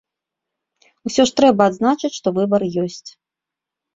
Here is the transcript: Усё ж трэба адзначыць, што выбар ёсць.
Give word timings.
Усё 1.09 1.21
ж 1.31 1.35
трэба 1.41 1.61
адзначыць, 1.71 2.11
што 2.19 2.27
выбар 2.37 2.61
ёсць. 2.87 3.09